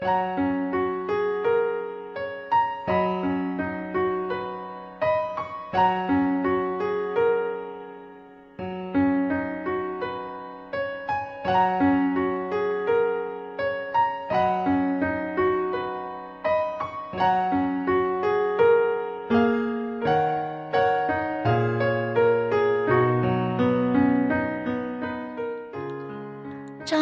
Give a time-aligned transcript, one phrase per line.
[0.00, 0.08] 张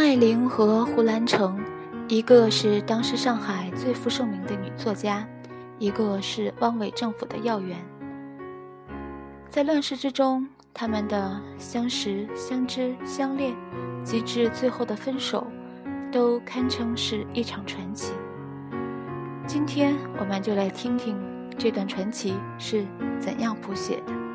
[0.00, 1.62] 爱玲和胡兰成，
[2.08, 5.26] 一个是当时上海最负盛名的女作家，
[5.80, 7.76] 一个是汪伪政府的要员。
[9.48, 13.56] 在乱世之中，他们的相识、相知、相恋，
[14.04, 15.44] 及至最后的分手，
[16.12, 18.12] 都堪称是一场传奇。
[19.44, 21.18] 今天，我们就来听听
[21.58, 22.86] 这段传奇是
[23.18, 24.25] 怎样谱写的。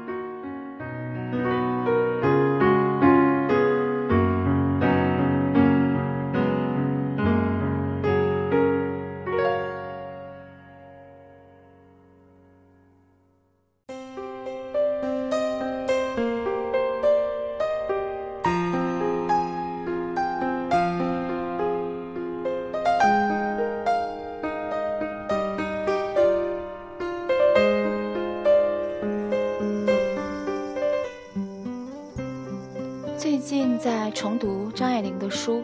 [33.83, 35.63] 在重读张爱玲的书，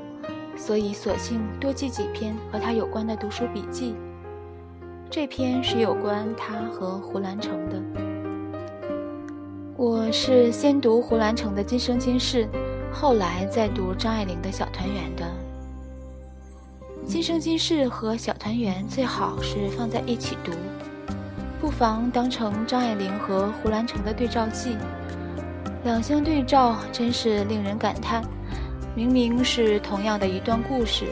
[0.56, 3.94] 所以索性多记几篇和她有关的读书笔记。
[5.08, 7.80] 这篇是有关她和胡兰成的。
[9.76, 12.46] 我是先读胡兰成的《今生今世》，
[12.92, 15.24] 后来再读张爱玲的《小团圆》的。
[17.06, 20.52] 《今生今世》和《小团圆》最好是放在一起读，
[21.62, 24.76] 不妨当成张爱玲和胡兰成的对照记。
[25.84, 28.24] 两相对照，真是令人感叹。
[28.96, 31.06] 明明是同样的一段故事，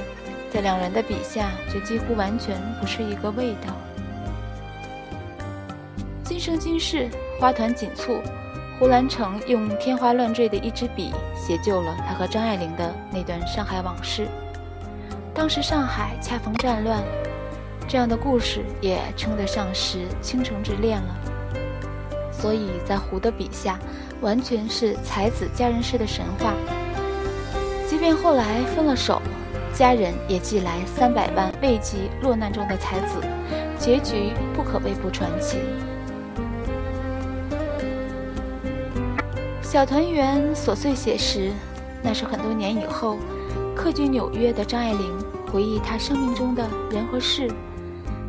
[0.51, 3.73] 在两人的笔下，却几乎完全不是一个味道。
[6.23, 7.07] 今生今世，
[7.39, 8.19] 花团锦簇，
[8.79, 14.27] 胡兰成用天花乱坠的一支笔，写就了他和张爱玲的那段上海往事。
[15.33, 17.03] 当时上海恰逢战乱，
[17.87, 21.15] 这样的故事也称得上是倾城之恋了。
[22.31, 23.79] 所以在胡的笔下，
[24.25, 26.51] 完全是才子佳人式的神话。
[27.87, 29.21] 即便后来分了手，
[29.71, 33.19] 家人也寄来三百万慰藉落难中的才子，
[33.77, 35.59] 结局不可谓不传奇。
[39.61, 41.51] 小团圆琐碎写实，
[42.01, 43.19] 那是很多年以后，
[43.75, 45.13] 客居纽约的张爱玲
[45.53, 47.47] 回忆她生命中的人和事。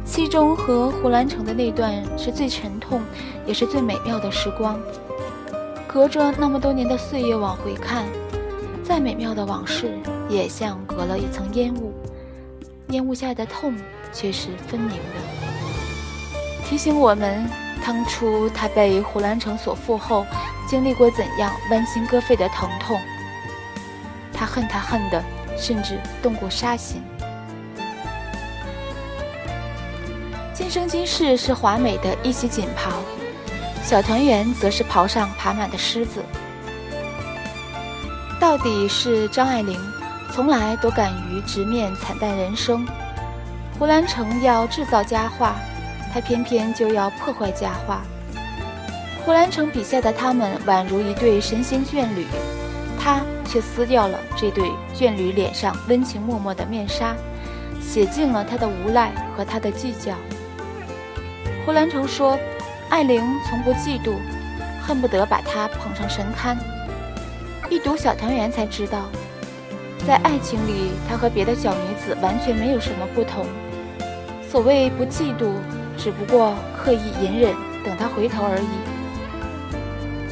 [0.04, 3.00] 其中和胡兰成的那段是最沉痛，
[3.46, 4.78] 也是最美妙的时光。
[5.96, 8.04] 隔着那么多年的岁月往回看，
[8.84, 9.98] 再美妙的往事
[10.28, 11.90] 也像隔了一层烟雾，
[12.88, 13.74] 烟雾下的痛
[14.12, 17.48] 却是分明的，提醒我们
[17.82, 20.26] 当初他被胡兰成所缚后，
[20.68, 23.00] 经历过怎样剜心割肺的疼痛。
[24.34, 25.24] 他恨他恨的，
[25.56, 27.00] 甚至动过杀心。
[30.52, 32.92] 今生今世是华美的一袭锦袍，
[33.86, 36.20] 小团圆则是袍上爬满的虱子。
[38.40, 39.78] 到底是张爱玲
[40.32, 42.84] 从来都敢于直面惨淡人生，
[43.78, 45.54] 胡兰成要制造佳话，
[46.12, 48.02] 他偏偏就要破坏佳话。
[49.24, 52.26] 胡兰成笔下的他们宛如一对神仙眷侣，
[52.98, 57.14] 他却撕掉了这对眷侣脸上温情脉脉的面纱，
[57.80, 60.12] 写尽了他的无赖和他的计较。
[61.64, 62.36] 胡兰成说
[62.88, 64.14] ：“爱玲从不嫉妒，
[64.80, 66.56] 恨不得把她捧上神龛。”
[67.68, 69.10] 一读《小团圆》才知道，
[70.06, 73.44] 在爱情里，他和别的小女子完全没有什么不同。
[74.48, 75.50] 所谓不嫉妒，
[75.98, 77.54] 只不过刻意隐忍，
[77.84, 78.68] 等他回头而已。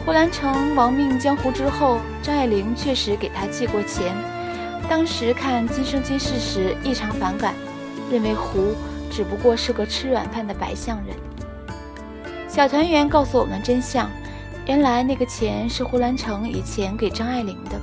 [0.06, 4.14] 胡兰成亡命江湖之后，张爱玲确实给他寄过钱。
[4.88, 7.52] 当时看《今生今世》时异常反感，
[8.10, 8.74] 认为胡。
[9.10, 11.16] 只不过是个吃软饭的白相人。
[12.54, 14.08] 小团圆告诉我们真相：
[14.64, 17.76] 原来那个钱是胡兰成以前给张爱玲的，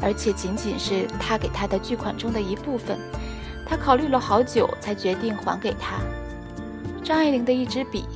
[0.00, 2.98] 而且仅仅是他给他的巨款中的一部分。
[3.66, 5.98] 他考虑了好久，才决定还给她。
[7.04, 8.06] 张爱玲的一支笔，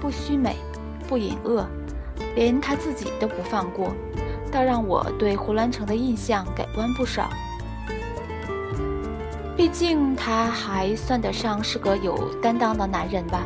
[0.00, 0.54] 不虚美，
[1.08, 1.66] 不隐恶，
[2.36, 3.92] 连他自己都不放过，
[4.52, 7.28] 倒让我对胡兰成的印象改观不少。
[9.56, 13.42] 毕竟他还算得上是个有担当的男人吧，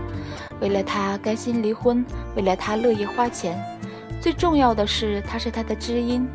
[0.61, 2.05] 为了他甘心离婚，
[2.37, 3.59] 为了他乐意花钱。
[4.21, 6.27] 最重要的是，他是他的知音，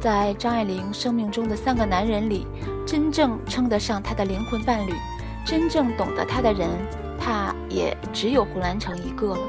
[0.00, 2.46] 在张爱玲生命中的三个男人里，
[2.86, 4.92] 真正称得上他的灵魂伴侣，
[5.44, 6.68] 真正懂得他的人，
[7.18, 9.40] 怕也只有胡兰成一个了。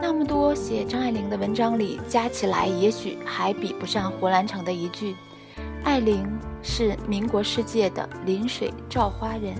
[0.00, 5.16] 那么多写张爱玲的文章里，加起来也许还比不上胡兰成的一句
[5.82, 6.24] ：“爱玲
[6.62, 9.56] 是民国世界的临水照花人。”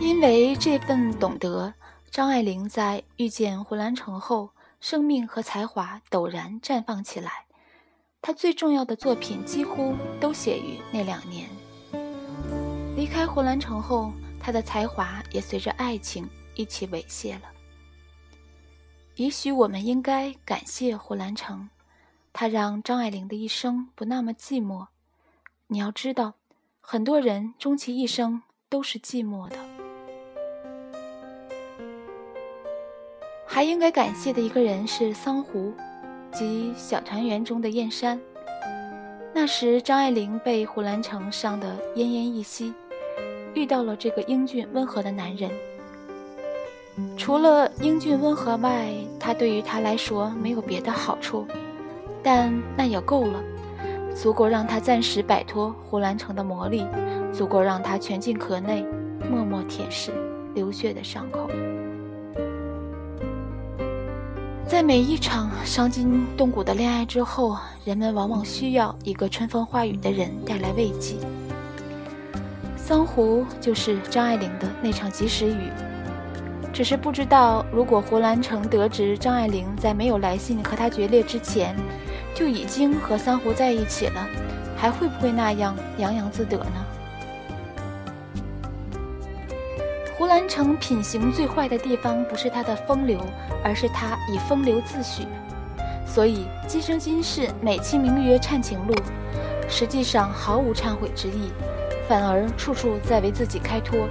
[0.00, 1.72] 因为这份懂得，
[2.10, 4.50] 张爱玲在遇见胡兰成后，
[4.80, 7.46] 生命和才华陡然绽放起来。
[8.20, 11.48] 她最重要的作品几乎都写于那两年。
[12.96, 17.50] 离开胡兰成后，她的才华也随着爱情一起猥亵了。
[19.16, 21.68] 也许我们应该感谢胡兰成，
[22.32, 24.88] 他让张爱玲的一生不那么寂寞。
[25.68, 26.34] 你要知道，
[26.80, 29.73] 很多人终其一生都是寂寞的。
[33.54, 35.72] 还应该感谢的一个人是桑湖，
[36.32, 38.20] 即《小团圆》中的燕山。
[39.32, 42.74] 那时张爱玲被胡兰成伤得奄奄一息，
[43.54, 45.48] 遇到了这个英俊温和的男人。
[47.16, 48.88] 除了英俊温和外，
[49.20, 51.46] 他对于她来说没有别的好处，
[52.24, 53.40] 但那也够了，
[54.16, 56.84] 足够让他暂时摆脱胡兰成的魔力，
[57.32, 58.84] 足够让他蜷进壳内，
[59.30, 60.10] 默默舔舐
[60.56, 61.48] 流血的伤口。
[64.66, 71.16] 在每一场伤筋动骨的恋爱之后，人们往往需要一个春风化雨的人带来慰藉。
[72.74, 75.70] 桑湖就是张爱玲的那场及时雨。
[76.72, 81.76] 只是不知道，如果胡兰成得知张爱玲在没有来信和他决裂之前，
[82.34, 84.26] 就已经和桑湖在一起了，
[84.76, 86.84] 还会不会那样洋洋自得呢？
[90.16, 93.18] 胡兰成品行最坏的地方，不是他的风流，
[93.64, 95.26] 而是他以风流自诩。
[96.06, 98.94] 所以今生今世美其名曰忏情录，
[99.68, 101.50] 实际上毫无忏悔之意，
[102.08, 104.06] 反而处处在为自己开脱。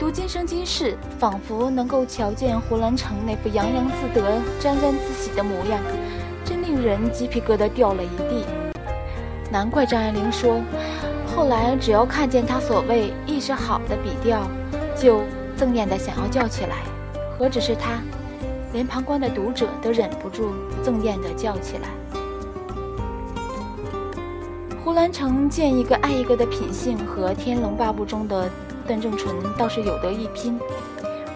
[0.00, 5.80] 读今生今世，仿佛能够瞧见胡兰成那副洋洋自得、沾沾自喜的模样，
[6.44, 8.44] 真令人鸡皮疙瘩掉了一地。
[9.48, 10.60] 难怪张爱玲说，
[11.36, 14.40] 后来只要看见他所谓意识好的笔调。
[15.00, 15.22] 就
[15.56, 16.82] 憎厌的想要叫起来，
[17.38, 18.02] 何止是他，
[18.72, 20.52] 连旁观的读者都忍不住
[20.84, 21.88] 憎厌的叫起来。
[24.84, 28.50] 胡兰成见一个爱一个的品性和《天龙八部》中的
[28.86, 30.58] 段正淳倒是有得一拼，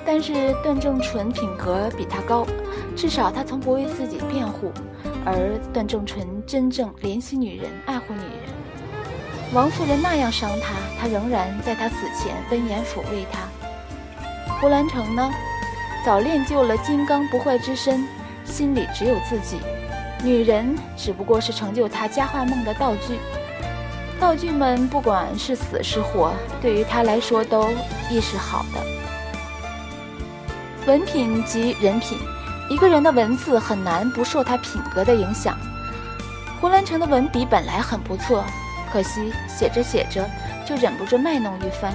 [0.05, 2.47] 但是段正淳品格比他高，
[2.97, 4.73] 至少他从不为自己辩护，
[5.25, 8.53] 而段正淳真正怜惜女人、爱护女人。
[9.53, 13.47] 王夫人那样伤他，他仍然在他死前温言抚慰他。
[14.63, 15.29] 胡兰成呢，
[16.05, 18.07] 早练就了金刚不坏之身，
[18.45, 19.59] 心里只有自己，
[20.23, 23.19] 女人只不过是成就他佳话梦的道具。
[24.21, 27.73] 道具们不管是死是活，对于他来说都
[28.09, 28.81] 亦是好的。
[30.87, 32.17] 文品即人品，
[32.71, 35.59] 一个人的文字很难不受他品格的影响。
[36.61, 38.45] 胡兰成的文笔本来很不错。
[38.93, 40.25] 可惜写着写着
[40.65, 41.93] 就忍不住卖弄一番，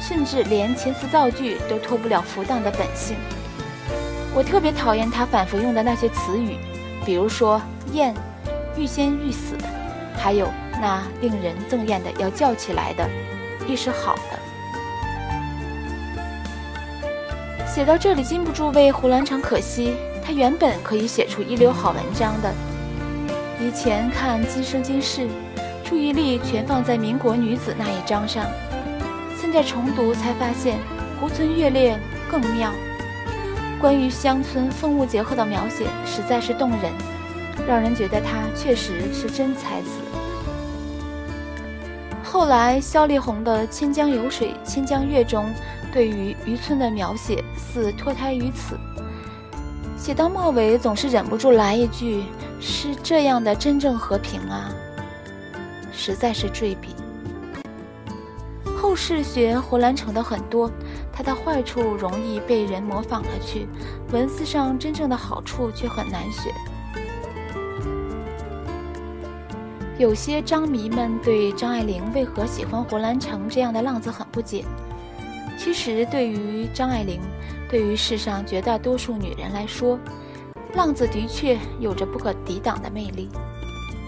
[0.00, 3.16] 甚至连遣词造句都脱不了浮荡的本性。
[4.34, 6.56] 我特别讨厌他反复用的那些词语，
[7.04, 7.60] 比如说
[7.92, 8.14] “厌”、
[8.76, 9.56] “欲仙欲死”，
[10.16, 10.48] 还有
[10.80, 13.08] 那令人憎厌的要叫起来的
[13.68, 14.38] “亦是好的”。
[17.66, 19.94] 写到这里，禁不住为胡兰成可惜，
[20.24, 22.52] 他原本可以写出一流好文章的。
[23.60, 25.22] 以前看《今生今世》。
[25.84, 28.46] 注意力全放在民国女子那一章上，
[29.42, 30.78] 现在重读才发现
[31.20, 32.72] 湖村月恋更妙。
[33.80, 36.92] 关于乡村风物结合的描写实在是动人，
[37.66, 39.88] 让人觉得他确实是真才子。
[42.22, 45.52] 后来萧丽红的《千江有水千江月》中
[45.92, 48.78] 对于渔村的描写似脱胎于此，
[49.98, 52.22] 写到末尾总是忍不住来一句
[52.62, 54.72] ：“是这样的真正和平啊。”
[55.92, 56.94] 实在是坠笔。
[58.92, 60.70] 后世学胡兰成的很多，
[61.10, 63.66] 他的坏处容易被人模仿了去，
[64.12, 66.52] 文字上真正的好处却很难学。
[69.96, 74.62] 有些张迷们对张爱玲为何喜欢胡兰成这样的浪子很不解。
[75.56, 77.18] 其实，对于张爱玲，
[77.70, 79.98] 对于世上绝大多数女人来说，
[80.74, 83.30] 浪子的确有着不可抵挡的魅力。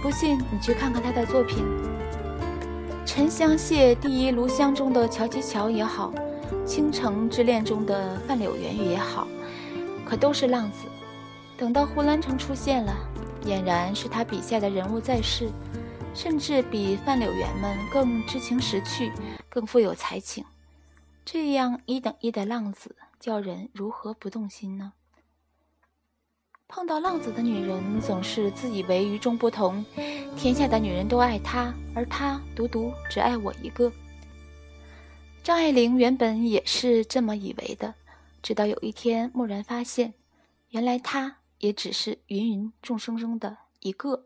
[0.02, 1.64] 不信你去看看他的作品，
[3.14, 6.12] 《沉香屑第一炉香》中的乔吉乔也好，
[6.64, 9.28] 《倾城之恋》中的范柳原也好，
[10.04, 10.88] 可都是浪子。
[11.56, 12.92] 等到胡兰成出现了，
[13.44, 15.48] 俨然是他笔下的人物在世，
[16.12, 19.12] 甚至比范柳园们更知情识趣，
[19.48, 20.44] 更富有才情。
[21.24, 24.92] 这样一等一的浪子，叫人如何不动心呢？
[26.74, 29.84] 碰到浪子的女人，总是自以为与众不同，
[30.36, 33.92] 天下的女人都爱他，而他独独只爱我一个。
[35.44, 37.94] 张爱玲原本也是这么以为的，
[38.42, 40.14] 直到有一天蓦然发现，
[40.70, 44.24] 原来他也只是芸芸众生中的一个。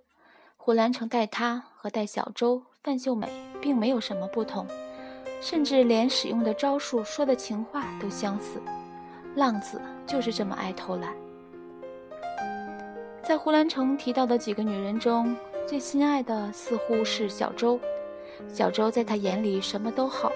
[0.56, 3.28] 胡兰成待他和待小周、范秀美
[3.60, 4.66] 并没有什么不同，
[5.42, 8.58] 甚至连使用的招数、说的情话都相似。
[9.36, 11.14] 浪子就是这么爱偷懒。
[13.28, 17.78] 在胡兰成提到的几个女人中，最心爱的似乎是小周。
[18.49, 20.32] 小周在他眼里什么都好，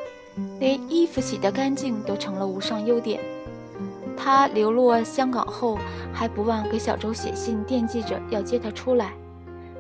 [0.60, 3.18] 连衣服洗得干净都成了无上优点。
[4.14, 5.78] 他流落香港后，
[6.12, 9.14] 还不忘给小周写信，惦记着要接她出来，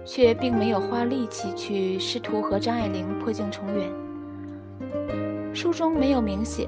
[0.06, 5.54] 却并没有花力气去试图和张爱玲破镜重圆。
[5.54, 6.66] 书中没有明写，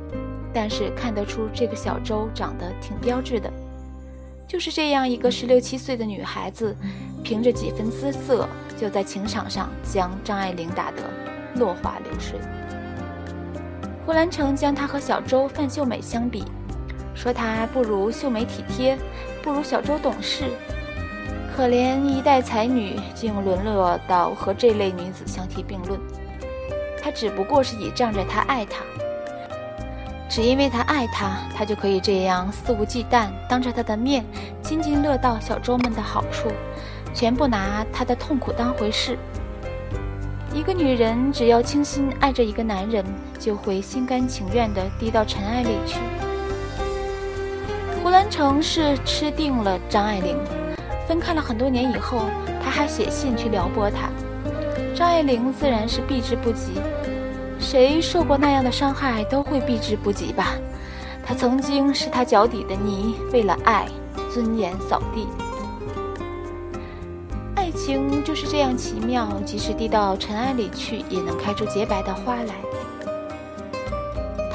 [0.52, 3.50] 但是看得出这个小周长得挺标致的。
[4.46, 6.76] 就是这样一个十六七岁的女孩子，
[7.22, 11.02] 凭着几分姿色，就在情场上将张爱玲打得
[11.56, 12.38] 落花流水。
[14.06, 16.44] 胡兰成将她和小周、范秀美相比，
[17.14, 18.98] 说她不如秀美体贴，
[19.42, 20.44] 不如小周懂事。
[21.56, 25.98] 可怜一代才女，竟沦落到和这类女子相提并论。
[27.00, 28.82] 他只不过是倚仗着她爱他。
[30.34, 34.24] 只因为他爱她，他就可以这样肆无忌惮，当着他的面
[34.62, 36.50] 津津乐道小周们的好处，
[37.14, 39.16] 全不拿他的痛苦当回事。
[40.52, 43.04] 一个女人只要倾心爱着一个男人，
[43.38, 46.00] 就会心甘情愿地低到尘埃里去。
[48.02, 50.36] 胡兰成是吃定了张爱玲，
[51.06, 52.22] 分开了很多年以后，
[52.60, 54.08] 他还写信去撩拨她，
[54.96, 56.72] 张爱玲自然是避之不及。
[57.74, 60.54] 谁受过那样的伤害，都会避之不及吧。
[61.26, 63.88] 他曾经是他脚底的泥，为了爱，
[64.32, 65.26] 尊严扫地。
[67.56, 72.54] 爱情就是这样奇妙，即使滴到尘埃里去，也能开出洁白的花来。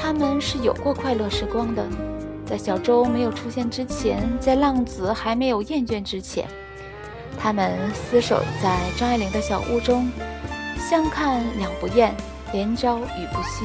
[0.00, 1.86] 他们是有过快乐时光的，
[2.46, 6.48] 在小周没有出现之前，在浪子还没有厌倦之前，
[7.38, 7.78] 他们
[8.10, 10.10] 厮守在张爱玲的小屋中，
[10.88, 12.14] 相看两不厌。
[12.52, 13.64] 连朝雨不息。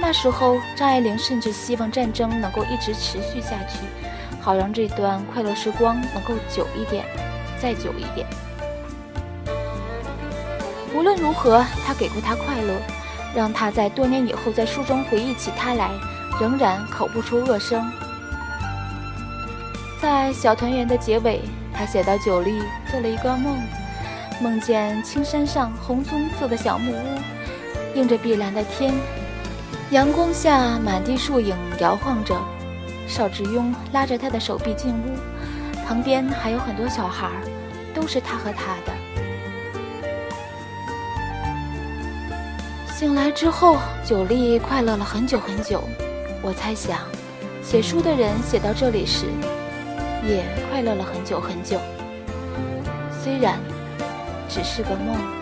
[0.00, 3.80] 那时候，张爱玲甚至希望战争能够一直持续下去，
[4.40, 7.04] 好让这段快乐时光能够久一点，
[7.60, 8.26] 再久一点。
[10.94, 12.74] 无论如何，他给过她快乐，
[13.34, 15.90] 让她在多年以后在书中回忆起他来，
[16.40, 17.92] 仍然口不出恶声。
[20.00, 21.42] 在小团圆的结尾，
[21.74, 23.58] 他写到九莉做了一个梦。
[24.40, 27.20] 梦见青山上红棕色的小木屋，
[27.94, 28.94] 映着碧蓝的天，
[29.90, 32.34] 阳光下满地树影摇晃着。
[33.06, 35.18] 邵志庸拉着他的手臂进屋，
[35.86, 37.28] 旁边还有很多小孩，
[37.92, 38.92] 都是他和他的。
[42.88, 45.84] 醒来之后，九莉快乐了很久很久。
[46.40, 46.98] 我猜想，
[47.62, 49.26] 写书的人写到这里时，
[50.26, 51.78] 也快乐了很久很久。
[53.22, 53.60] 虽然。
[54.52, 55.39] 只是个梦。